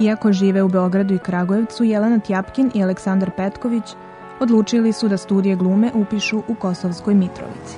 [0.00, 3.84] Iako žive u Beogradu i Kragujevcu, Jelena Tjapkin i Aleksandar Petković
[4.40, 7.76] odlučili su da studije glume upišu u Kosovskoj Mitrovici.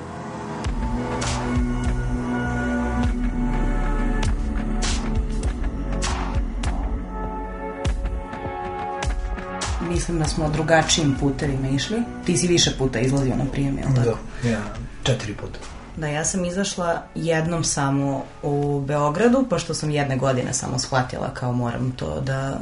[9.88, 12.02] Mislim da smo drugačijim putevima išli.
[12.26, 14.18] Ti si više puta izlazio na prijem, jel tako?
[14.42, 14.60] Da, ja
[15.02, 15.77] četiri puta.
[16.00, 21.52] Da, ja sam izašla jednom samo u Beogradu, pošto sam jedne godine samo shvatila kao
[21.52, 22.58] moram to da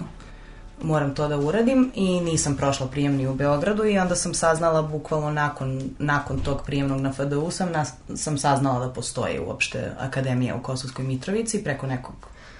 [0.83, 5.31] moram to da uradim i nisam prošla prijemni u Beogradu i onda sam saznala bukvalno
[5.31, 10.62] nakon, nakon tog prijemnog na FDU sam, nas, sam saznala da postoji uopšte akademija u
[10.62, 12.14] Kosovskoj Mitrovici preko nekog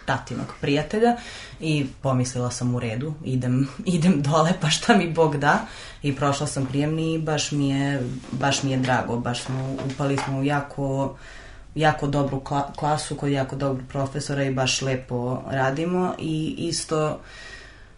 [0.07, 1.17] tatinog prijatelja
[1.61, 5.59] i pomislila sam u redu, idem, idem dole pa šta mi Bog da?
[6.03, 10.17] I prošla sam prijemni i baš mi je, baš mi je drago, baš smo, upali
[10.17, 11.17] smo u jako,
[11.75, 17.21] jako dobru kla, klasu kod jako dobrog profesora i baš lepo radimo i isto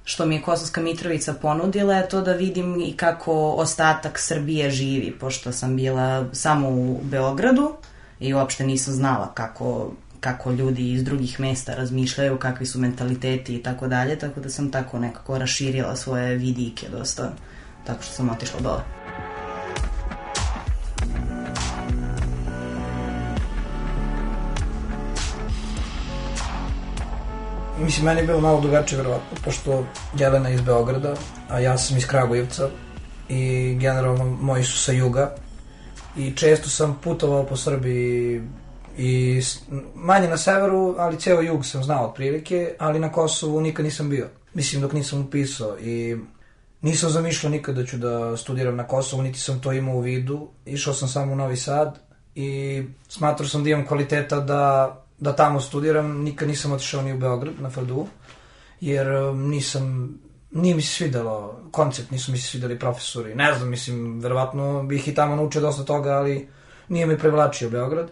[0.09, 5.19] što mi je Kosovska Mitrovica ponudila je to da vidim i kako ostatak Srbije živi,
[5.21, 7.75] pošto sam bila samo u Beogradu
[8.21, 13.62] i uopšte nisam znala kako kako ljudi iz drugih mesta razmišljaju, kakvi su mentaliteti i
[13.62, 17.33] tako dalje, tako da sam tako nekako raširila svoje vidike dosta,
[17.87, 18.83] tako što sam otišla dole.
[27.81, 29.87] Mislim, meni je bilo malo drugačije, verovatno, pošto
[30.19, 31.15] Jelena je iz Beograda,
[31.49, 32.69] a ja sam iz Kragujevca
[33.29, 35.35] i generalno moji su sa juga
[36.17, 38.43] i često sam putovao po Srbiji
[38.98, 39.41] i
[39.94, 44.28] manje na severu, ali ceo jug sam znao otprilike, ali na Kosovu nikad nisam bio.
[44.54, 46.16] Mislim, dok nisam upisao i
[46.82, 50.48] nisam zamišljao nikad da ću da studiram na Kosovu, niti sam to imao u vidu.
[50.66, 51.98] Išao sam samo u Novi Sad
[52.34, 56.22] i smatrao sam da imam kvaliteta da, da tamo studiram.
[56.22, 58.06] Nikad nisam otišao ni u Beograd na FDU,
[58.81, 60.14] jer um, nisam
[60.50, 63.34] nije mi se svidelo koncept, nisu mi se svideli profesori.
[63.34, 66.48] Ne znam, mislim, verovatno bih i tamo naučio dosta toga, ali
[66.88, 68.10] nije mi privlačio Beograd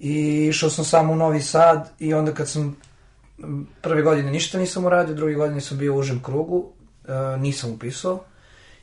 [0.00, 2.76] i išao sam samo u Novi Sad i onda kad sam
[3.82, 6.72] prve godine ništa nisam uradio, druge godine sam bio u užem krugu,
[7.08, 8.20] e, nisam upisao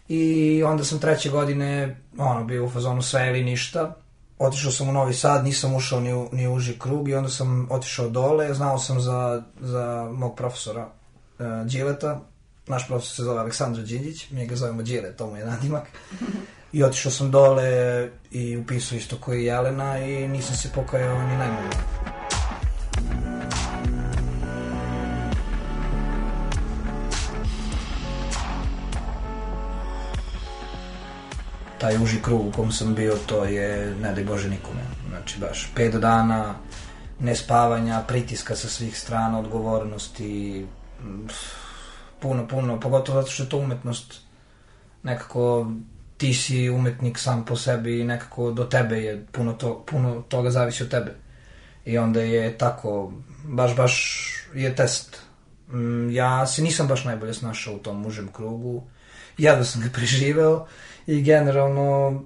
[0.08, 3.96] i onda sam treće godine ono, bio u fazonu sve ili ništa.
[4.40, 7.30] Otišao sam u Novi Sad, nisam ušao ni u, ni u uži krug i onda
[7.30, 10.88] sam otišao dole, znao sam za, za mog profesora
[11.40, 12.22] uh, Đileta,
[12.68, 15.84] naš profesor se zove Aleksandar Đinđić, mi ga zovemo Đile, to mu je nadimak.
[16.76, 21.70] I otišao sam dole i upisao isto koji Jelena i nisam se pokajao ni najmanje.
[31.78, 34.82] taj uži krug u kom sam bio, to je, ne daj Bože, nikome.
[35.10, 36.56] Znači, baš pet dana
[37.20, 40.66] nespavanja, pritiska sa svih strana, odgovornosti,
[42.20, 44.22] puno, puno, pogotovo zato što je to umetnost
[45.04, 45.72] nekako
[46.18, 50.52] ti si umetnik sam po sebi i nekako do tebe je puno, to, puno toga
[50.52, 51.16] zavisi od tebe.
[51.86, 53.96] I onda je tako, baš, baš
[54.54, 55.22] je test.
[55.72, 58.84] Mm, ja se nisam baš najbolje snašao u tom užem krugu.
[59.38, 60.66] Ja da sam ga preživeo
[61.08, 62.22] i generalno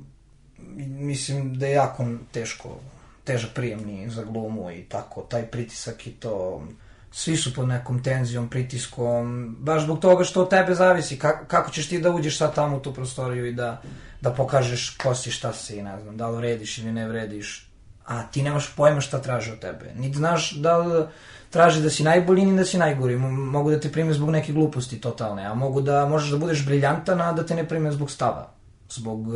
[0.77, 2.77] mislim da je jako teško,
[3.23, 6.63] težak prijemni za glumu i tako, taj pritisak i to
[7.11, 11.71] svi su pod nekom tenzijom, pritiskom, baš zbog toga što od tebe zavisi, kako, kako
[11.71, 13.81] ćeš ti da uđeš sad tamo u tu prostoriju i da,
[14.21, 17.69] da pokažeš ko si, šta si, ne znam, da li vrediš ili ne vrediš,
[18.05, 19.93] a ti nemaš pojma šta traže od tebe.
[19.95, 21.05] Niti znaš da li
[21.49, 23.17] traži da si najbolji ni da si najgori.
[23.17, 27.21] Mogu da te prime zbog neke gluposti totalne, a mogu da možeš da budeš briljantan,
[27.21, 28.51] a da te ne prime zbog stava,
[28.89, 29.27] zbog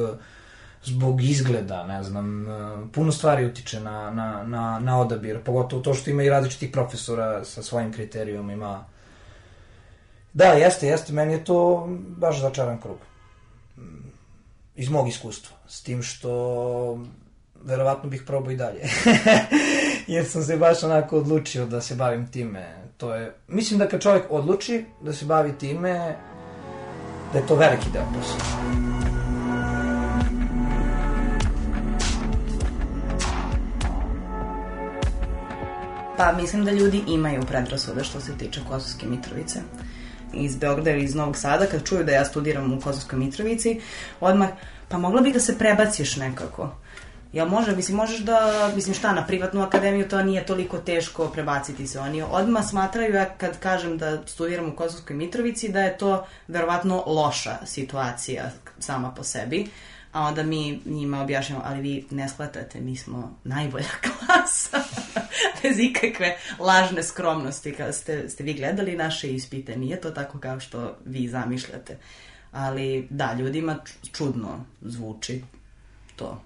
[0.84, 2.46] zbog izgleda, ne znam,
[2.94, 7.46] puno stvari utiče na, na, na, na odabir, pogotovo to što ima i različitih profesora
[7.46, 8.86] sa svojim kriterijom, ima...
[10.34, 11.88] Da, jeste, jeste, meni je to
[12.18, 12.98] baš začaran krug.
[14.76, 15.58] Iz mog iskustva.
[15.68, 17.00] S tim što
[17.64, 18.82] verovatno bih probao i dalje.
[20.08, 22.84] Jer sam se baš onako odlučio da se bavim time.
[22.98, 26.16] To je, mislim da kad čovjek odluči da se bavi time,
[27.34, 28.93] da je to veliki deo posla.
[36.18, 39.60] Pa mislim da ljudi imaju predrasude što se tiče Kosovske Mitrovice
[40.34, 43.82] iz Beograda ili iz Novog Sada, kad čuju da ja studiram u Kosovskoj Mitrovici,
[44.20, 44.50] odmah,
[44.90, 46.76] pa mogla bi da se prebaciš nekako.
[47.34, 51.88] Jel može, mislim, možeš da, mislim šta, na privatnu akademiju to nije toliko teško prebaciti
[51.88, 52.00] se.
[52.00, 57.04] Oni odmah smatraju, ja kad kažem da studiram u Kosovskoj Mitrovici, da je to verovatno
[57.06, 58.44] loša situacija
[58.80, 59.68] sama po sebi.
[60.14, 64.84] A onda mi njima objašnjamo, ali vi ne shvatate, mi smo najbolja klasa.
[65.64, 67.74] Bez ikakve lažne skromnosti.
[67.74, 71.98] Kada ste, ste vi gledali naše ispite, nije to tako kao što vi zamišljate.
[72.52, 73.78] Ali da, ljudima
[74.12, 75.44] čudno zvuči
[76.16, 76.42] to.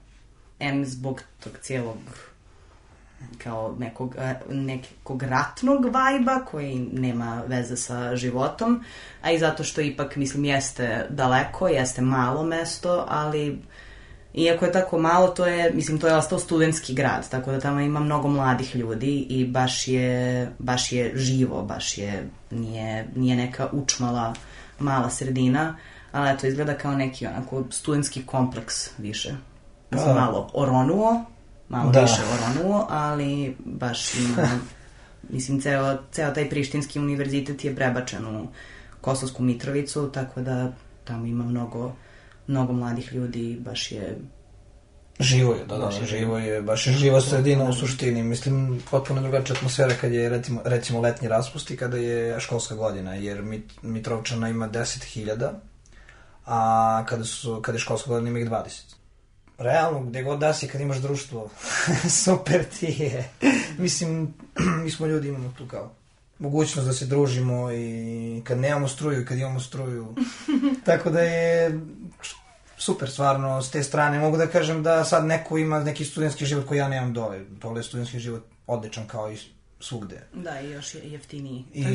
[0.60, 1.98] M zbog tog cijelog
[3.38, 4.16] kao nekog,
[4.50, 8.84] nekog ratnog vajba koji nema veze sa životom,
[9.22, 13.62] a i zato što ipak, mislim, jeste daleko, jeste malo mesto, ali
[14.34, 17.80] iako je tako malo, to je, mislim, to je ostao studentski grad, tako da tamo
[17.80, 23.70] ima mnogo mladih ljudi i baš je, baš je živo, baš je, nije, nije neka
[23.72, 24.34] učmala
[24.80, 25.78] mala sredina,
[26.12, 29.36] ali eto, izgleda kao neki onako studentski kompleks više.
[29.90, 31.26] Pa, malo oronuo,
[31.70, 32.02] malo da.
[32.02, 34.48] više oronuo, ali baš ima,
[35.34, 38.48] mislim, ceo, ceo taj Prištinski univerzitet je prebačen u
[39.02, 40.72] Kosovsku Mitrovicu, tako da
[41.04, 41.92] tamo ima mnogo,
[42.48, 44.18] mnogo mladih ljudi, baš je
[45.20, 48.24] Živo je, da, da, da živo je, baš je živa sredina u suštini.
[48.24, 53.16] Mislim, potpuno drugačija atmosfera kad je, recimo, recimo letnji raspust i kada je školska godina,
[53.16, 55.52] jer Mit, Mitrovčana ima 10.000,
[56.46, 58.97] a kada, su, kada je školska godina ima ih 20
[59.58, 61.50] realno, gde god da si, kad imaš društvo,
[62.26, 63.30] super ti je.
[63.78, 64.34] Mislim,
[64.84, 65.92] mi smo ljudi, imamo tu kao
[66.40, 70.16] mogućnost da se družimo i kad nemamo struju i kad imamo struju.
[70.86, 71.80] Tako da je
[72.78, 74.20] super, stvarno, s te strane.
[74.20, 77.40] Mogu da kažem da sad neko ima neki studentski život koji ja nemam dole.
[77.40, 79.38] Dole je studentski život odličan kao i
[79.80, 80.22] svugde.
[80.34, 81.66] Da, i još je jeftiniji.
[81.74, 81.86] I,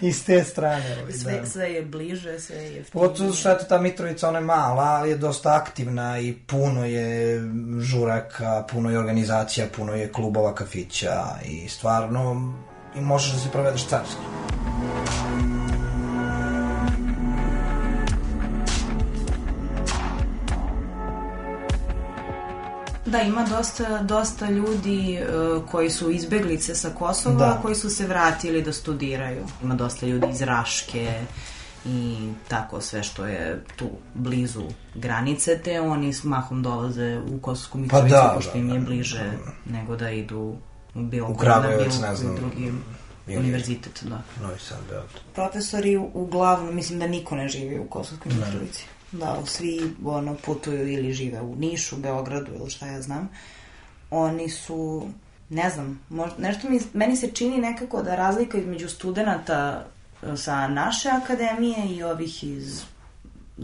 [0.06, 0.96] I s te strane.
[1.00, 1.46] Ovaj, sve, da.
[1.46, 2.90] sve je bliže, sve je jeftinije.
[2.92, 7.40] Pogotovo što je ta Mitrovica, ona je mala, ali je dosta aktivna i puno je
[7.80, 12.54] žuraka, puno je organizacija, puno je klubova, kafića i stvarno
[12.96, 14.51] i možeš da se provedeš carski.
[23.12, 27.58] Da, ima dosta, dosta ljudi uh, koji su izbeglice sa Kosova, da.
[27.62, 29.44] koji su se vratili da studiraju.
[29.62, 31.20] Ima dosta ljudi iz Raške
[31.84, 34.62] i tako sve što je tu blizu
[34.94, 38.86] granice, te oni s mahom dolaze u Kosovsku Mitrovicu, pa da, pošto im je da,
[38.86, 39.72] bliže da.
[39.72, 40.56] nego da idu
[40.94, 42.72] u bilo u Kragujevac, ne znam, drugi
[43.26, 44.22] univerzitet, da.
[44.42, 45.20] Novi Sad, Beograd.
[45.34, 48.86] Profesori uglavnom, mislim da niko ne živi u Kosovskoj Mitrovici.
[49.12, 53.28] Da, svi ono, putuju ili žive u Nišu, Beogradu ili šta ja znam.
[54.10, 55.08] Oni su,
[55.48, 59.86] ne znam, možda, nešto mi, meni se čini nekako da razlika između studenta
[60.22, 62.82] e, sa naše akademije i ovih iz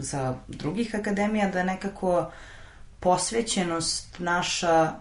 [0.01, 2.31] sa drugih akademija da nekako
[2.99, 4.93] posvećenost naša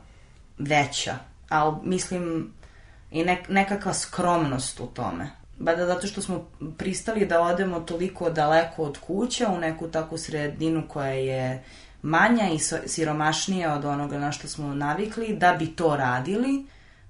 [0.58, 2.52] veća, ali mislim
[3.10, 5.30] i nek, nekakva skromnost u tome.
[5.58, 6.48] Bada zato što smo
[6.78, 11.64] pristali da odemo toliko daleko od kuća u neku takvu sredinu koja je
[12.02, 16.64] manja i siromašnija od onoga na što smo navikli, da bi to radili,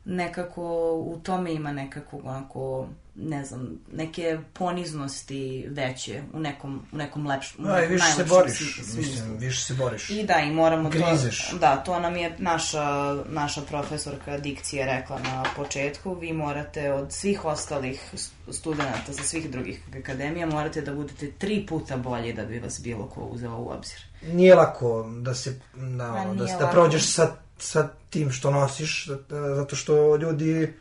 [0.08, 7.26] nekako u tome ima nekako onako ne znam, neke poniznosti veće u nekom, u nekom
[7.26, 10.10] lepšem, da, i više se boriš, mislim, više se boriš.
[10.10, 11.50] I da, i moramo Grizeš.
[11.50, 17.12] to, da, to nam je naša, naša profesorka dikcije rekla na početku, vi morate od
[17.12, 18.14] svih ostalih
[18.50, 23.06] studenta sa svih drugih akademija, morate da budete tri puta bolji da bi vas bilo
[23.06, 23.98] ko uzeo u obzir.
[24.22, 29.08] Nije lako da se, da, da, da prođeš sa, sa tim što nosiš,
[29.56, 30.74] zato što ljudi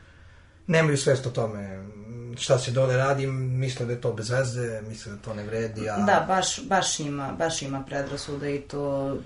[0.67, 1.87] nemaju svest o tome
[2.39, 5.89] šta se dole radi, misle da je to bez veze, misle da to ne vredi,
[5.89, 5.97] a...
[5.97, 9.17] Da, baš, baš ima, baš ima predrasuda i to,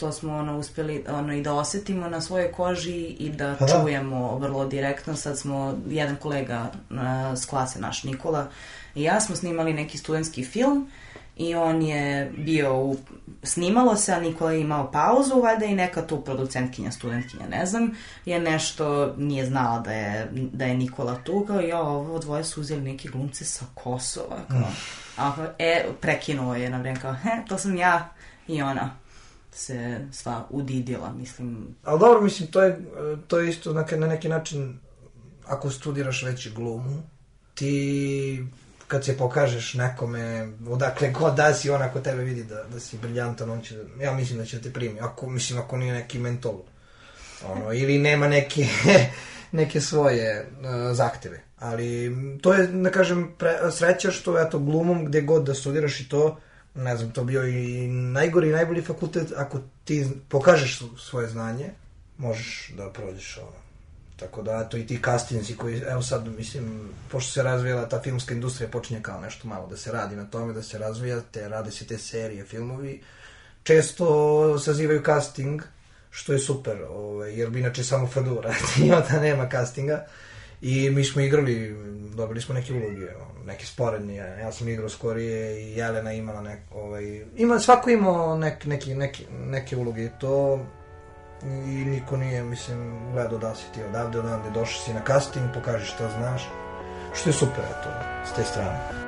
[0.00, 3.80] to smo ono uspeli ono, i da osetimo na svojoj koži i da, pa da.
[3.80, 5.16] čujemo vrlo direktno.
[5.16, 6.98] Sad smo, jedan kolega uh,
[7.36, 8.48] s klase naš, Nikola,
[8.94, 10.90] i ja smo snimali neki studentski film
[11.36, 12.96] i on je bio u
[13.42, 17.90] snimalo se, a Nikola je imao pauzu, valjda i neka tu producentkinja, studentkinja, ne znam,
[18.24, 22.60] je nešto, nije znala da je, da je Nikola tu, kao ja, ovo dvoje su
[22.60, 24.76] uzeli neki glumce sa Kosova, kao, mm.
[25.16, 28.08] a, e, prekinuo je na vreme, kao, he, to sam ja
[28.48, 28.96] i ona
[29.52, 31.74] se sva udidila, mislim.
[31.84, 32.78] Ali dobro, mislim, to je,
[33.26, 34.78] to je isto na, na neki način,
[35.46, 37.02] ako studiraš već glumu,
[37.54, 38.44] ti
[38.88, 42.98] kad se pokažeš nekome, odakle god da si, on ako tebe vidi da, da si
[42.98, 45.00] briljantan, on će, ja mislim da će da te primi.
[45.00, 46.62] Ako, mislim, ako nije neki mentol.
[47.44, 48.66] Ono, ili nema neke,
[49.52, 51.42] neke svoje uh, zahteve.
[51.58, 56.08] Ali to je, da kažem, pre, sreća što, eto, glumom, gde god da studiraš i
[56.08, 56.38] to,
[56.74, 61.70] ne znam, to bio i najgori i najbolji fakultet, ako ti pokažeš svoje znanje,
[62.18, 63.65] možeš da prođeš ono,
[64.16, 68.34] Tako da, to i ti castingsi koji, evo sad, mislim, pošto se razvijala ta filmska
[68.34, 71.70] industrija, počinje kao nešto malo da se radi na tome, da se razvija, te, rade
[71.70, 73.02] se te serije, filmovi,
[73.62, 75.62] često sazivaju casting,
[76.10, 80.06] što je super, ovaj, jer bi inače samo Fadu radi, onda nema castinga.
[80.60, 81.76] I mi smo igrali,
[82.14, 83.06] dobili smo neke uloge,
[83.44, 88.64] neke sporedne, ja sam igrao skorije i Jelena imala nek, ovaj, ima, svako imao nek,
[88.64, 90.66] neki, neki, neke uloge, to
[91.66, 95.86] i niko nije, mislim, gledao da si ti odavde, odavde došao si na casting, pokaži
[95.86, 96.48] šta znaš,
[97.14, 97.88] što je super, eto,
[98.24, 99.06] s te strane.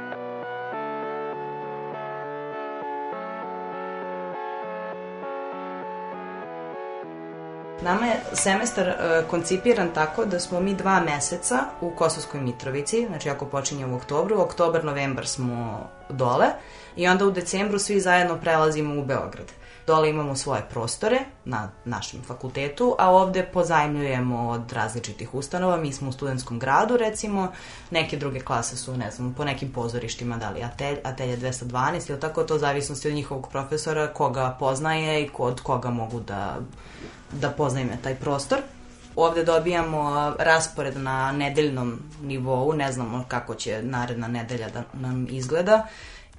[7.82, 13.30] Nama je semestar uh, koncipiran tako da smo mi dva meseca u Kosovskoj Mitrovici, znači
[13.30, 16.46] ako počinje u oktobru, oktobar, novembar smo dole
[16.96, 19.57] i onda u decembru svi zajedno prelazimo u Beograd.
[19.88, 25.76] Dole imamo svoje prostore na našem fakultetu, a ovde pozajmljujemo od različitih ustanova.
[25.76, 27.52] Mi smo u studentskom gradu, recimo,
[27.90, 32.20] neke druge klase su, ne znam, po nekim pozorištima, da li atelj, atelje 212 ili
[32.20, 36.56] tako, to zavisnosti od njihovog profesora, koga poznaje i od koga mogu da,
[37.32, 38.58] da poznajme taj prostor.
[39.16, 45.86] Ovde dobijamo raspored na nedeljnom nivou, ne znamo kako će naredna nedelja da nam izgleda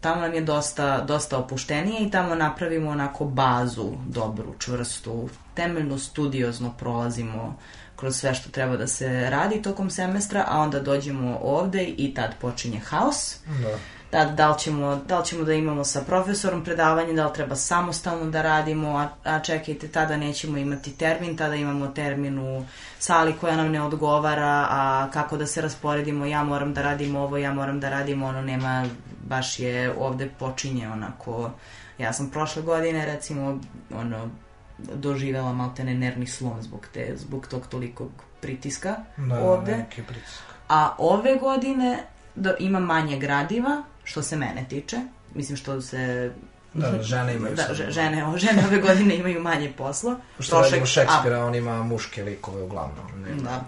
[0.02, 6.74] tamo nam je dosta, dosta opuštenije i tamo napravimo onako bazu dobru, čvrstu, temeljno studiozno
[6.80, 7.58] prolazimo
[7.96, 12.32] kroz sve što treba da se radi tokom semestra, a onda dođemo ovde i tad
[12.42, 13.36] počinje haos.
[13.62, 13.78] Da.
[14.12, 17.56] Da, da, li ćemo, da li ćemo da imamo sa profesorom predavanje, da li treba
[17.56, 22.66] samostalno da radimo, a, a čekajte, tada nećemo imati termin, tada imamo termin u
[23.00, 27.38] sali koja nam ne odgovara, a kako da se rasporedimo, ja moram da radim ovo,
[27.38, 28.86] ja moram da radim ono, nema
[29.30, 31.52] baš je ovde počinje onako,
[31.98, 33.60] ja sam prošle godine recimo
[33.94, 34.30] ono,
[34.78, 39.78] doživela maltene nervni slom zbog, te, zbog tog tolikog pritiska da, ovde.
[39.78, 40.44] Neki pritisak.
[40.70, 42.04] A ove godine
[42.36, 44.98] da, ima manje gradiva, što se mene tiče.
[45.36, 46.32] Mislim što se
[46.74, 50.16] Da, žene imaju da, žene, žene ove godine imaju manje posla.
[50.40, 53.22] Što Trošek, radimo Šekspira, on ima muške likove uglavnom.
[53.22, 53.44] Ne?
[53.44, 53.64] Da.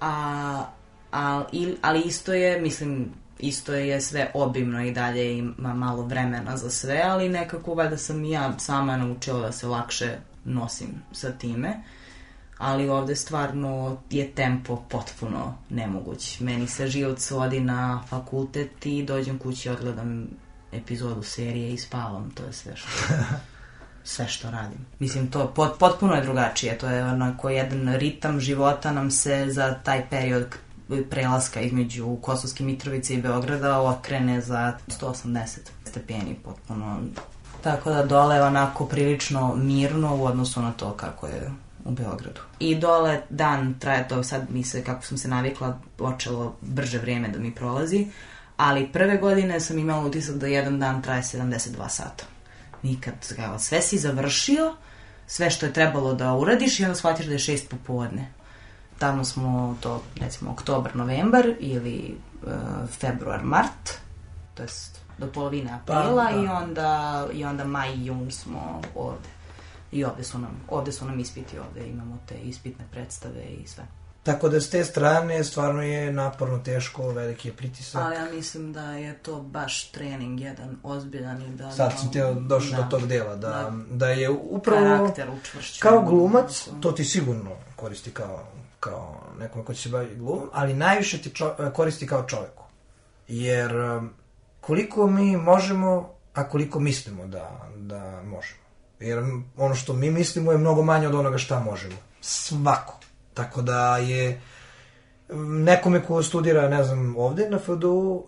[0.00, 0.64] A,
[1.12, 1.44] a,
[1.82, 7.02] ali isto je, mislim, isto je sve obimno i dalje ima malo vremena za sve,
[7.04, 11.82] ali nekako valjda sam i ja sama naučila da se lakše nosim sa time.
[12.58, 16.40] Ali ovde stvarno je tempo potpuno nemoguć.
[16.40, 20.28] Meni se život svodi na fakultet i dođem kući, odgledam
[20.72, 22.30] epizodu serije i spavam.
[22.30, 22.88] To je sve što
[24.04, 24.86] sve što radim.
[24.98, 26.78] Mislim, to pot, potpuno je drugačije.
[26.78, 30.46] To je onako jedan ritam života nam se za taj period
[31.10, 37.00] prelaska između Kosovske Mitrovice i Beograda okrene za 180 stepeni potpuno.
[37.62, 41.50] Tako da dole je onako prilično mirno u odnosu na to kako je
[41.84, 42.40] u Beogradu.
[42.58, 47.28] I dole dan traje to, sad mi se, kako sam se navikla, počelo brže vrijeme
[47.28, 48.06] da mi prolazi,
[48.56, 52.24] ali prve godine sam imala utisak da jedan dan traje 72 sata.
[52.82, 53.14] Nikad,
[53.58, 54.74] sve si završio,
[55.26, 58.37] sve što je trebalo da uradiš i onda shvatiš da je šest popodne
[58.98, 62.52] tamo smo to recimo oktobar, novembar ili uh,
[62.88, 63.90] februar, mart,
[64.54, 66.42] to jest do polovine aprila pa, da.
[66.42, 69.28] i onda i onda maj i jun smo ovde.
[69.92, 73.84] I ovde su nam ovde su nam ispiti, ovde imamo te ispitne predstave i sve.
[74.22, 78.02] Tako da s te strane stvarno je naporno teško, veliki je pritisak.
[78.02, 81.70] Ali ja mislim da je to baš trening jedan ozbiljan i da...
[81.70, 84.80] Sad sam ti došao da, do tog dela, da, da, da je upravo...
[84.80, 85.80] Karakter učvršćen.
[85.80, 88.46] Kao glumac, to ti sigurno koristi kao
[88.80, 92.64] kao nekome ko će se baviti glumom, ali najviše ti čo, koristi kao čoveku.
[93.28, 93.72] Jer
[94.60, 98.60] koliko mi možemo, a koliko mislimo da, da možemo.
[99.00, 99.24] Jer
[99.56, 101.96] ono što mi mislimo je mnogo manje od onoga šta možemo.
[102.20, 103.00] Svako.
[103.34, 104.40] Tako da je
[105.38, 108.24] nekome ko studira, ne znam, ovde na FDU,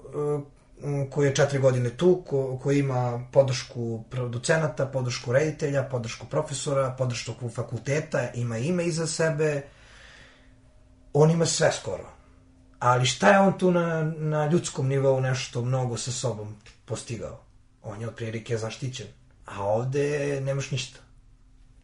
[1.11, 7.49] koji je četiri godine tu, ko, koji ima podršku producenata, podršku reditelja, podršku profesora, podršku
[7.49, 9.63] fakulteta, ima ime iza sebe,
[11.13, 12.11] on ima sve skoro.
[12.79, 17.41] Ali šta je on tu na, na ljudskom nivou nešto mnogo sa sobom postigao?
[17.83, 19.07] On je otprilike zaštićen.
[19.47, 20.99] A ovde nemaš ništa.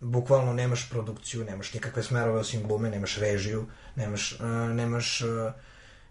[0.00, 3.66] Bukvalno nemaš produkciju, nemaš nikakve smerove osim glume, nemaš režiju,
[3.96, 5.52] nemaš, uh, nemaš uh,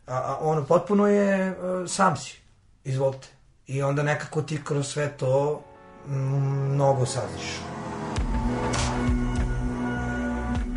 [0.08, 2.38] a, a ono potpuno je uh, sam si.
[2.84, 3.28] Izvolite.
[3.68, 5.64] I onda nekako ti kroz sve to
[6.08, 7.85] mnogo saznaš.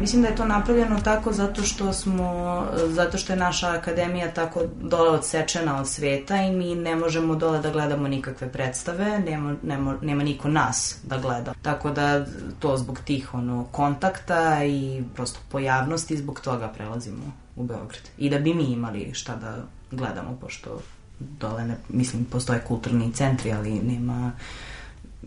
[0.01, 4.63] Mislim da je to napravljeno tako zato što smo, zato što je naša akademija tako
[4.83, 9.97] dole odsečena od sveta i mi ne možemo dole da gledamo nikakve predstave, nema, nema,
[10.03, 11.55] nema niko nas da gleda.
[11.63, 12.27] Tako da
[12.59, 18.03] to zbog tih ono, kontakta i prosto pojavnosti zbog toga prelazimo u Beograd.
[18.19, 19.57] I da bi mi imali šta da
[19.91, 20.81] gledamo, pošto
[21.19, 24.33] dole, ne, mislim, postoje kulturni centri, ali nema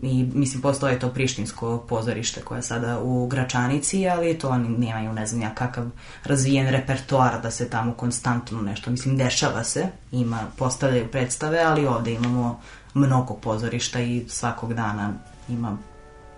[0.02, 5.12] i mislim postoje to prištinsko pozorište koje je sada u Gračanici, ali to oni nemaju
[5.12, 5.84] ne znam ja kakav
[6.24, 12.12] razvijen repertoar da se tamo konstantno nešto, mislim dešava se, ima, postavljaju predstave, ali ovde
[12.12, 12.60] imamo
[12.94, 15.12] mnogo pozorišta i svakog dana
[15.48, 15.76] ima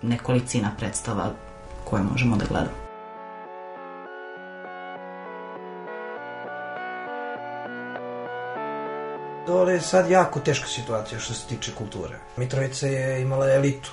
[0.01, 1.31] nekolicina predstava
[1.85, 2.84] koje možemo da gledamo.
[9.47, 12.15] Dole je sad jako teška situacija što se tiče kulture.
[12.37, 13.91] Mitrovica je imala elitu.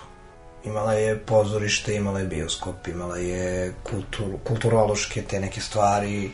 [0.65, 6.31] Imala je pozorište, imala je bioskop, imala je kultur, kulturološke te neke stvari.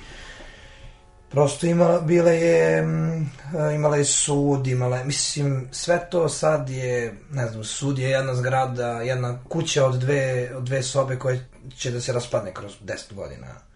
[1.31, 3.31] Prosto imala, bila je, mm,
[3.75, 8.35] imala je sud, imala je, mislim, sve to sad je, ne znam, sud je jedna
[8.35, 13.15] zgrada, jedna kuća od dve, od dve sobe koje će da se raspadne kroz 10
[13.15, 13.68] godina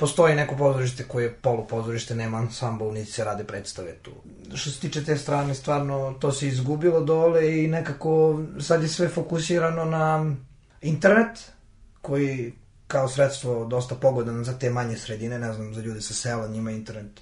[0.00, 4.10] postoji neko pozorište koje je polupozorište, nema ansambl, niti se rade predstave tu.
[4.54, 9.08] Što se tiče te strane, stvarno to se izgubilo dole i nekako sad je sve
[9.08, 10.34] fokusirano na
[10.80, 11.52] internet,
[12.02, 12.52] koji
[12.86, 16.70] kao sredstvo dosta pogodan za te manje sredine, ne znam, za ljude sa sela, njima
[16.70, 17.20] internet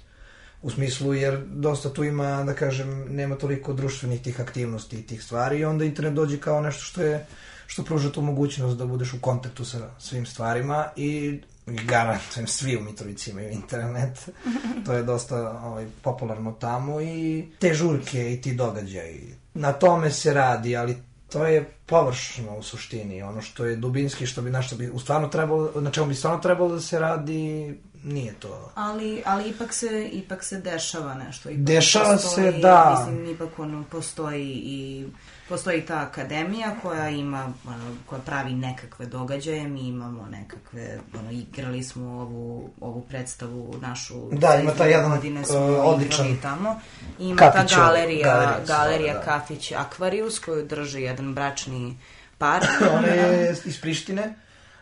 [0.61, 5.23] u smislu jer dosta tu ima, da kažem, nema toliko društvenih tih aktivnosti i tih
[5.23, 7.25] stvari i onda internet dođe kao nešto što je
[7.67, 11.41] što pruža tu mogućnost da budeš u kontaktu sa svim stvarima i
[11.75, 14.29] garantujem, svi u Mitrovici imaju internet.
[14.85, 19.35] to je dosta ovaj, popularno tamo i te žurke i ti događaji.
[19.53, 20.97] Na tome se radi, ali
[21.31, 23.21] to je površno u suštini.
[23.21, 26.39] Ono što je dubinski, što bi nešto bi u stvarno trebalo, na čemu bi stvarno
[26.39, 28.71] trebalo da se radi, nije to.
[28.75, 31.49] Ali, ali ipak se, ipak se dešava nešto.
[31.49, 33.05] Ipak Dešava postoji, se, da.
[33.07, 35.05] Mislim, ipak ono, postoji i
[35.49, 41.83] postoji ta akademija koja ima, ono, koja pravi nekakve događaje, mi imamo nekakve, ono, igrali
[41.83, 44.15] smo ovu, ovu predstavu našu.
[44.31, 46.79] Da, ima ta jedan godine smo uh, odličan tamo.
[47.19, 49.21] Ima kafić, ta galerija, galerija, galerija da.
[49.21, 51.97] Kafić Aquarius koju drži jedan bračni
[52.37, 52.61] par.
[52.97, 54.33] on je iz Prištine,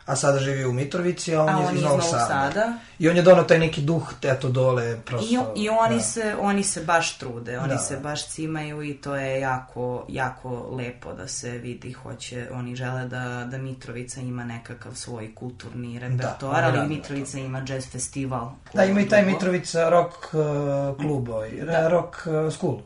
[0.08, 2.22] a sada živi u Mitrovici, a on, A je on iz je Novog iz Novog
[2.28, 2.52] Sada.
[2.52, 2.74] Sada.
[3.00, 5.52] I on je donao taj neki duh, eto dole, prosto.
[5.56, 6.02] I, I oni, da.
[6.02, 7.78] se, oni se baš trude, oni Da.
[7.78, 13.06] se baš cimaju i to je jako, jako lepo da se vidi, hoće, oni žele
[13.06, 18.52] da, da Mitrovica ima nekakav svoj kulturni repertoar, oni ali Mitrovica ima jazz festival.
[18.74, 19.26] Da, ima i taj.
[19.26, 21.88] Mitrovica rock uh, klub, ovaj, da.
[21.88, 22.78] rock uh, school,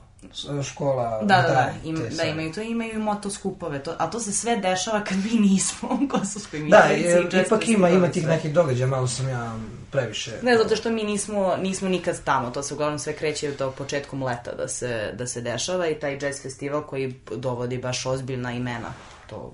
[0.63, 1.19] škola.
[1.23, 4.57] Da, da, da, im, da imaju to, imaju i motoskupove, to, a to se sve
[4.57, 7.10] dešava kad mi nismo u Kosovskoj Da, Mitrovici.
[7.10, 9.55] i jazz ipak ima, ima tih nekih događaja, malo sam ja
[9.91, 10.31] previše.
[10.41, 14.23] Ne, zato što mi nismo, nismo nikad tamo, to se uglavnom sve kreće do početkom
[14.23, 18.93] leta da se, da se dešava i taj jazz festival koji dovodi baš ozbiljna imena,
[19.29, 19.53] to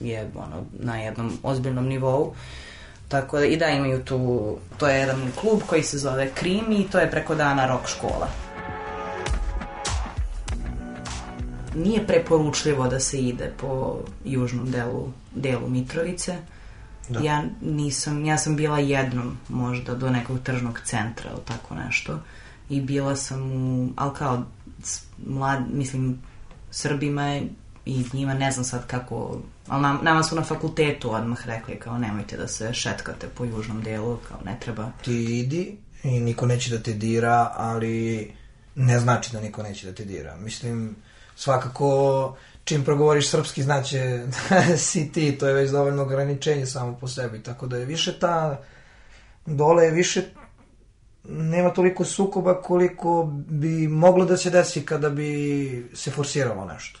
[0.00, 2.34] je ono, na jednom ozbiljnom nivou.
[3.08, 6.88] Tako da, i da imaju tu, to je jedan klub koji se zove Krim i
[6.90, 8.43] to je preko dana rock škola.
[11.74, 16.36] Nije preporučljivo da se ide po južnom delu, delu Mitrovice.
[17.08, 17.20] Da.
[17.20, 22.18] Ja nisam, ja sam bila jednom možda do nekog tržnog centra ili tako nešto
[22.68, 24.44] i bila sam u, ali kao
[25.26, 26.18] mlad, mislim,
[26.70, 27.48] Srbima je
[27.86, 31.98] i njima ne znam sad kako, ali nam, nama su na fakultetu odmah rekli kao
[31.98, 34.90] nemojte da se šetkate po južnom delu, kao ne treba.
[35.04, 38.32] Ti idi i niko neće da te dira, ali
[38.74, 40.36] ne znači da niko neće da te dira.
[40.36, 40.96] Mislim,
[41.36, 47.08] svakako čim progovoriš srpski znaće da si ti, to je već dovoljno ograničenje samo po
[47.08, 48.60] sebi, tako da je više ta,
[49.46, 50.22] dole je više
[51.28, 57.00] nema toliko sukoba koliko bi moglo da se desi kada bi se forsiralo nešto.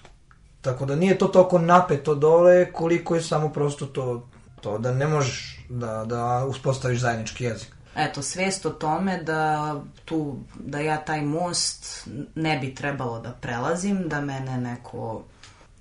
[0.60, 4.28] Tako da nije to toliko napeto dole koliko je samo prosto to,
[4.60, 7.74] to da ne možeš da, da uspostaviš zajednički jezik.
[7.96, 14.08] Eto, svest o tome da, tu, da ja taj most ne bi trebalo da prelazim,
[14.08, 15.22] da mene neko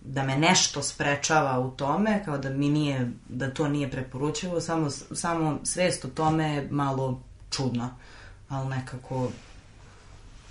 [0.05, 4.89] da me nešto sprečava u tome, kao da mi nije, da to nije preporučivo, samo,
[4.89, 7.89] samo svest o tome je malo čudna,
[8.49, 9.29] ali nekako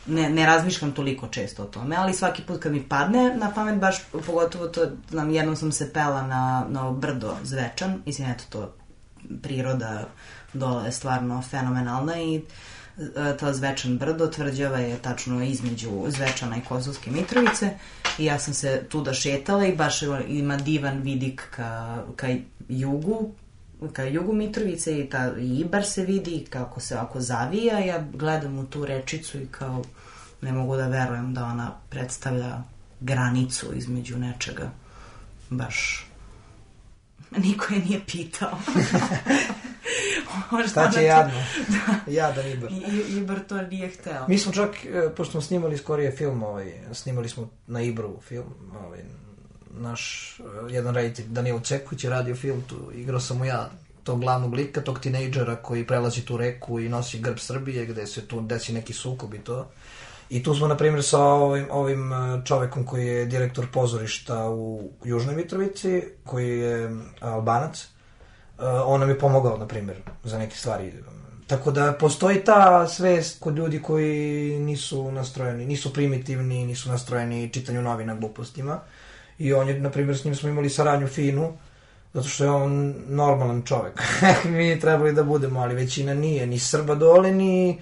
[0.07, 3.79] ne, ne razmišljam toliko često o tome, ali svaki put kad mi padne na pamet,
[3.79, 3.97] baš
[4.27, 8.75] pogotovo to, znam, jednom sam se pela na, na brdo Zvečan, mislim, eto to,
[9.43, 10.07] priroda
[10.53, 16.61] dole je stvarno fenomenalna i e, to Zvečan brdo, tvrđava je tačno između Zvečana i
[16.69, 17.71] Kozovske Mitrovice
[18.19, 22.27] i ja sam se tuda šetala i baš ima divan vidik ka, ka
[22.69, 23.33] jugu,
[23.93, 28.59] ka jugu Mitrovice i, ta, i Ibar se vidi kako se ovako zavija, ja gledam
[28.59, 29.83] u tu rečicu i kao
[30.43, 32.63] ne mogu da verujem da ona predstavlja
[33.01, 34.71] granicu između nečega.
[35.51, 36.07] Baš
[37.37, 38.59] niko je nije pitao.
[40.69, 41.35] Šta će jadno?
[41.73, 42.13] da.
[42.13, 42.71] Jadan Ibar.
[42.73, 44.27] I, Ibar to nije hteo.
[44.29, 48.55] Mi smo čak, e, pošto smo snimali skorije film, ovaj, snimali smo na Ibru film,
[48.87, 49.01] ovaj,
[49.71, 53.71] naš e, jedan reditelj Danilo Cekuć je radio film, tu igrao sam mu ja
[54.05, 58.27] tog glavnog lika, tog tinejdžera koji prelazi tu reku i nosi grb Srbije gde se
[58.27, 59.71] tu desi neki sukob i to.
[60.31, 64.91] I tu smo, na primjer, sa ovim, ovim e, čovekom koji je direktor pozorišta u
[65.05, 67.87] Južnoj Mitrovici, koji je albanac.
[68.63, 70.93] E, on nam je pomogao, na primjer, za neke stvari.
[71.47, 77.83] Tako da postoji ta svest kod ljudi koji nisu nastrojeni, nisu primitivni, nisu nastrojeni čitanju
[77.83, 78.81] novina glupostima.
[79.39, 81.53] I on je, na primjer, s njim smo imali saradnju finu,
[82.15, 84.03] zato što je on normalan čovek.
[84.55, 87.81] Mi trebali da budemo, ali većina nije, ni Srba dole, ni,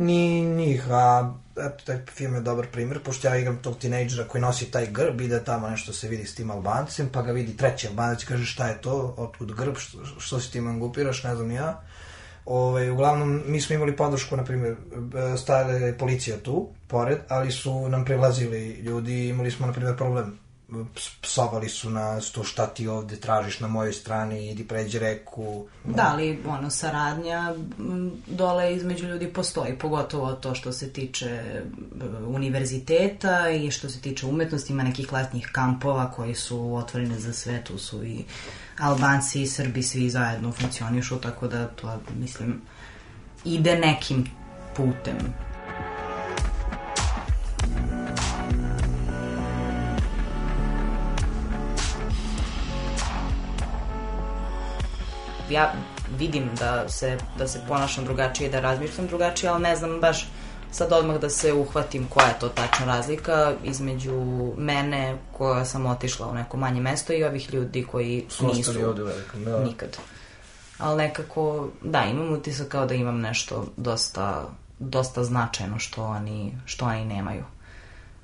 [0.00, 0.90] ni njih.
[0.90, 4.86] A eto, taj film je dobar primjer, pošto ja igram tog tinejdžera koji nosi taj
[4.86, 8.44] grb, ide tamo nešto se vidi s tim Albancem, pa ga vidi treći Albanac, kaže
[8.44, 11.82] šta je to, otkud grb, što, što si ti mangupiraš, ne znam ja.
[12.46, 14.76] Ove, ovaj, uglavnom, mi smo imali podršku, na primjer,
[15.38, 20.38] stare policija tu, pored, ali su nam prilazili ljudi, imali smo, na primjer, problem
[21.22, 25.66] psovali su nas, to šta ti ovde tražiš na mojoj strani, idi pređi reku.
[25.84, 27.54] Da, ali ono, saradnja
[28.26, 31.62] dole između ljudi postoji, pogotovo to što se tiče
[32.26, 37.64] univerziteta i što se tiče umetnosti, ima nekih letnjih kampova koji su otvorene za sve,
[37.64, 38.24] tu su i
[38.78, 42.60] Albanci i Srbi svi zajedno funkcionišu, tako da to, mislim,
[43.44, 44.26] ide nekim
[44.76, 45.49] putem.
[55.50, 55.72] Ja
[56.18, 60.28] vidim da se, da se ponašam drugačije, da razmišljam drugačije, ali ne znam baš
[60.72, 64.22] sad odmah da se uhvatim koja je to tačna razlika između
[64.56, 69.02] mene koja sam otišla u neko manje mesto i ovih ljudi koji Su nisu ovde
[69.02, 69.64] velikom, da.
[69.64, 69.96] nikad.
[70.78, 76.84] Ali nekako, da, imam utisak kao da imam nešto dosta, dosta značajno što oni, što
[76.84, 77.44] oni nemaju.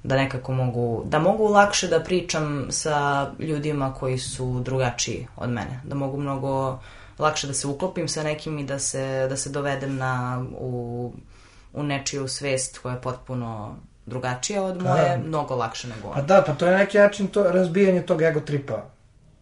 [0.02, 5.80] Da nekako mogu, da mogu lakše da pričam sa ljudima koji su drugačiji od mene.
[5.84, 6.78] Da mogu mnogo
[7.18, 11.12] lakše da se uklopim sa nekim i da se, da se dovedem na, u,
[11.72, 13.76] u nečiju svest koja je potpuno
[14.06, 15.22] drugačija od moje, da.
[15.26, 16.14] mnogo lakše nego ona.
[16.14, 18.90] Pa da, pa to je neki način to, razbijanje tog ego tripa.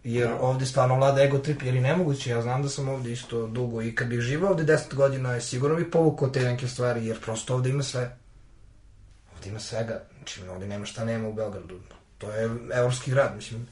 [0.04, 0.40] Jer da.
[0.40, 3.82] ovde stvarno vlada ego trip, jer i nemoguće, ja znam da sam ovde isto dugo
[3.82, 7.20] i kad bih živao ovde 10 godina, je sigurno bih povukao te neke stvari, jer
[7.20, 8.16] prosto ovde ima sve.
[9.34, 11.80] Ovde ima svega, znači ovde nema šta nema u Beogradu.
[12.18, 13.66] To je evropski grad, mislim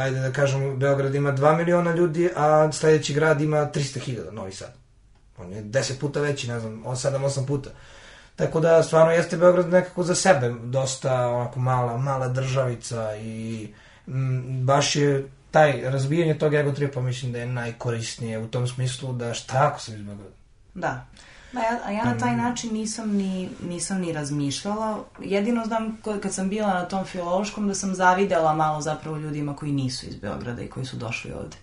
[0.00, 4.74] ajde da kažem, Beograd ima 2 miliona ljudi, a sledeći grad ima 300.000, Novi Sad.
[5.38, 7.70] On je 10 puta veći, ne znam, 7-8 puta.
[8.36, 13.68] Tako da, stvarno jeste Beograd nekako za sebe dosta onako mala, mala državica i
[14.06, 19.12] m, baš je taj razbijanje tog ego tripa mislim da je najkorisnije u tom smislu
[19.12, 20.34] da šta ako sam iz Beograda.
[20.74, 21.06] Da.
[21.52, 25.04] Da, ja, a ja na taj način nisam ni, nisam ni razmišljala.
[25.20, 29.72] Jedino znam kad sam bila na tom filološkom da sam zavidela malo zapravo ljudima koji
[29.72, 31.56] nisu iz Beograda i koji su došli ovde.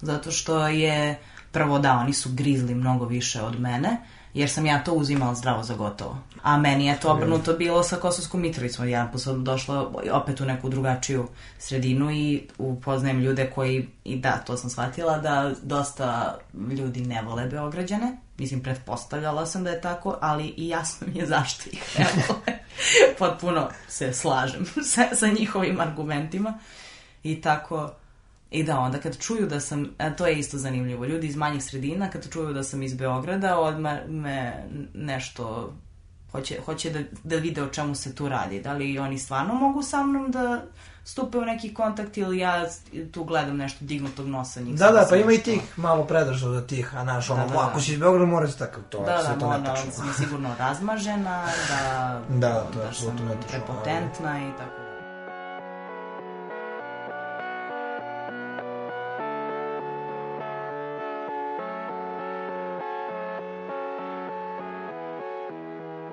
[0.00, 1.18] Zato što je,
[1.52, 3.96] prvo da, oni su grizli mnogo više od mene,
[4.34, 6.18] jer sam ja to uzimala zdravo za gotovo.
[6.42, 8.88] A meni je to obrnuto bilo sa Kosovskom Mitrovicom.
[8.88, 14.56] Ja sam došla opet u neku drugačiju sredinu i upoznajem ljude koji, i da, to
[14.56, 18.16] sam shvatila, da dosta ljudi ne vole Beograđane.
[18.38, 22.58] Mislim, pretpostavljala sam da je tako, ali i jasno mi je zašto ih ne vole.
[23.18, 26.58] Potpuno se slažem sa, sa njihovim argumentima.
[27.22, 27.90] I tako,
[28.50, 32.10] I da, onda kad čuju da sam, to je isto zanimljivo, ljudi iz manjih sredina
[32.10, 35.72] kad čuju da sam iz Beograda, odmah me nešto
[36.32, 38.60] Hoće, hoće da, da vide o čemu se tu radi.
[38.60, 40.62] Da li oni stvarno mogu sa mnom da
[41.04, 42.66] stupe u neki kontakt ili ja
[43.12, 44.74] tu gledam nešto dignutog nosa njih.
[44.74, 47.74] Da, da, pa ima i tih malo predrasuda tih, a naš, ono, Da, da, ako
[47.74, 47.80] da.
[47.80, 49.92] si iz Beograda mora se takav, to Da, da, to mora, netačno.
[49.92, 53.16] sam sigurno razmažena, da, Da, to je da sam
[53.50, 54.87] prepotentna i tako.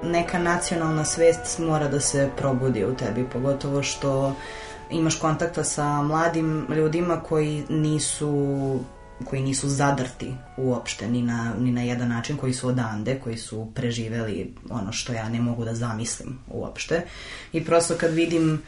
[0.05, 4.35] Neka nacionalna svest mora da se probudi u tebi, pogotovo što
[4.91, 8.79] imaš kontakta sa mladim ljudima koji nisu
[9.25, 13.67] koji nisu zadrti uopšte ni na, ni na jedan način, koji su odande, koji su
[13.75, 17.01] preživeli ono što ja ne mogu da zamislim uopšte.
[17.53, 18.61] I prosto kad vidim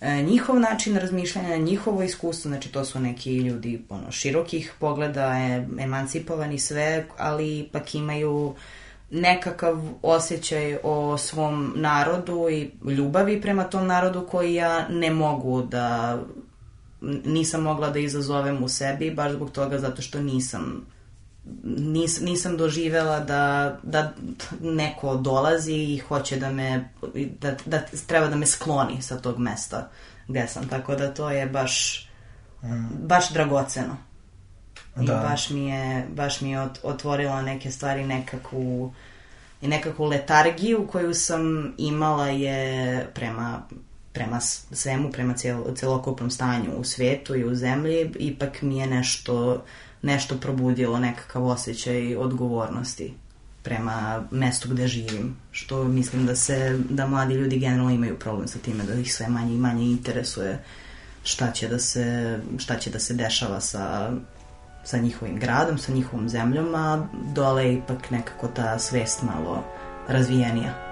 [0.00, 5.66] e, njihov način razmišljanja, njihovo iskustvo, znači to su neki ljudi ono, širokih pogleda, e,
[5.78, 8.54] emancipovani sve, ali ipak imaju
[9.10, 16.18] nekakav osjećaj o svom narodu i ljubavi prema tom narodu koji ja ne mogu da
[17.24, 20.86] nisam mogla da izazovem u sebi baš zbog toga zato što nisam
[21.64, 24.12] nis, nisam doživela da, da
[24.60, 26.88] neko dolazi i hoće da me
[27.40, 29.88] da, da treba da me skloni sa tog mesta
[30.28, 30.68] gde sam.
[30.68, 32.06] Tako da to je baš
[33.02, 34.09] baš dragoceno
[34.96, 35.14] I Da.
[35.14, 38.92] baš mi je, baš mi je ot- otvorila neke stvari, nekakvu,
[39.62, 43.62] i nekakvu letargiju koju sam imala je prema,
[44.12, 49.64] prema svemu, prema cel, celokupnom stanju u svetu i u zemlji, ipak mi je nešto,
[50.02, 53.14] nešto probudilo, nekakav osjećaj odgovornosti
[53.62, 58.58] prema mestu gde živim, što mislim da se, da mladi ljudi generalno imaju problem sa
[58.58, 60.58] time, da ih sve manje i manje interesuje
[61.24, 64.12] šta će da se, šta će da se dešava sa
[64.84, 69.64] sa njihovim gradom, sa njihovom zemljom, a dole je ipak nekako ta svest malo
[70.08, 70.90] razvijenija.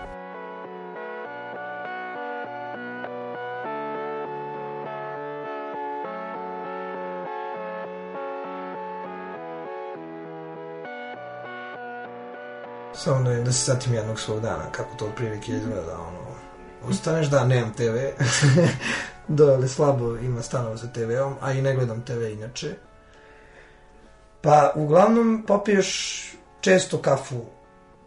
[12.95, 16.19] Samo da, da se setim jednog svog dana, kako to otprilike izgleda, ono,
[16.89, 18.23] ustaneš, da, nemam TV,
[19.39, 22.88] dole slabo ima stanova sa TV-om, a i ne gledam TV inače.
[24.43, 26.23] Pa, uglavnom, popiješ
[26.61, 27.45] često kafu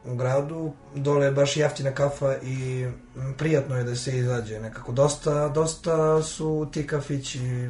[0.06, 4.92] u gradu, dole je baš jeftina kafa i mm, prijatno je da se izađe nekako.
[4.92, 7.70] Dosta, dosta su ti kafići,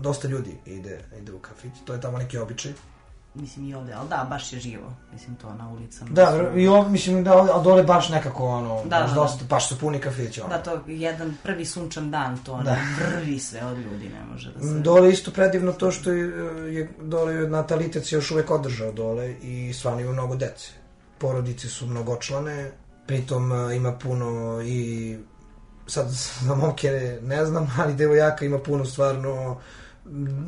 [0.00, 2.72] dosta ljudi ide, ide u kafić, to je tamo neki običaj.
[3.34, 4.92] Mislim i ovde, ali da, baš je živo.
[5.12, 6.10] Mislim to na ulicama.
[6.10, 9.68] Da, i ovo, mislim da, a dole baš nekako, ono, Da, baš da, dosta, baš
[9.68, 10.50] su puni kafići, ono.
[10.50, 12.76] Da, to je jedan prvi sunčan dan, to ono, Da.
[12.98, 14.80] vrvi sve od ljudi, ne može da se...
[14.80, 16.26] Dole isto predivno to što je,
[16.74, 20.72] je dole je natalitet se još uvek održao dole i stvarno ima mnogo dece.
[21.18, 22.72] Porodice su mnogočlane,
[23.06, 25.18] pritom e, ima puno i
[25.86, 26.06] sad
[26.46, 29.60] za momke ne znam, ali devojaka ima puno stvarno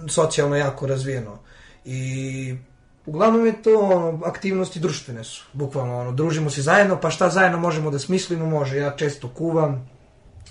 [0.09, 1.39] socijalno jako razvijeno.
[1.85, 2.57] I
[3.07, 7.59] uglavnom je to ono, aktivnosti društvene su, bukvalno ono, družimo se zajedno, pa šta zajedno
[7.59, 9.89] možemo da smislimo, može, ja često kuvam,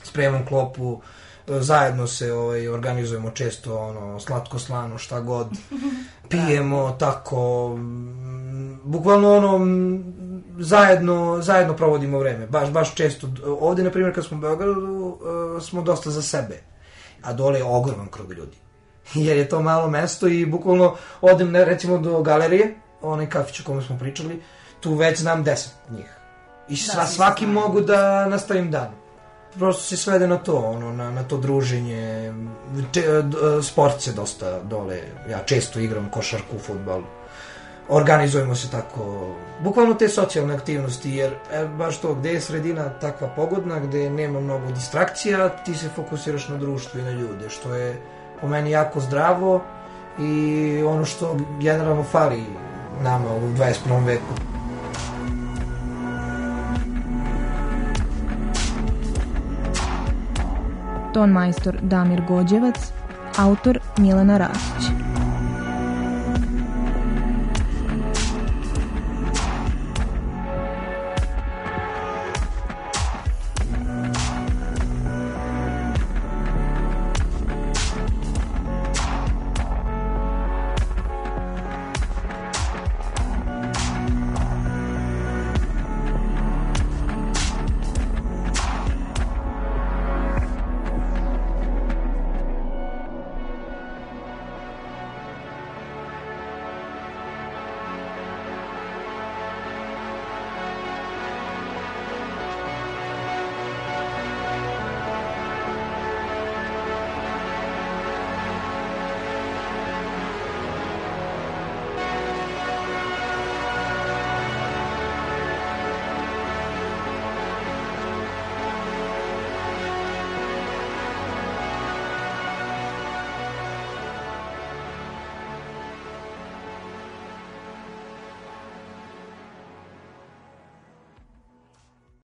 [0.03, 1.01] spremam klopu,
[1.47, 5.47] e, zajedno se ovaj, organizujemo često ono, slatko slano, šta god,
[6.29, 10.03] pijemo tako, mm, bukvalno ono, mm,
[10.59, 13.27] zajedno, zajedno provodimo vreme, baš, baš često.
[13.59, 15.17] Ovde, na primjer, kad smo u Beogradu,
[15.57, 16.61] e, smo dosta za sebe,
[17.21, 18.57] a dole je ogroman krug ljudi.
[19.25, 23.63] Jer je to malo mesto i bukvalno odem, ne, recimo, do galerije, onaj kafić o
[23.63, 24.41] kome smo pričali,
[24.79, 26.17] tu već znam deset njih.
[26.69, 27.59] I sva, svi svaki znaju.
[27.59, 29.03] mogu da nastavim dan
[29.59, 32.33] prosto se svede na to, ono, na, na to druženje.
[32.91, 37.01] Če, d- sport se dosta dole, ja često igram košarku, futbal.
[37.89, 43.27] Organizujemo se tako, bukvalno te socijalne aktivnosti, jer e, baš to, gde je sredina takva
[43.27, 48.01] pogodna, gde nema mnogo distrakcija, ti se fokusiraš na društvo i na ljude, što je
[48.43, 49.61] po meni jako zdravo
[50.19, 52.43] i ono što generalno fali
[53.03, 54.05] nama u 21.
[54.05, 54.33] veku.
[61.13, 62.91] Ton majstor Damir Gođevac,
[63.37, 65.02] autor Milena Rastić.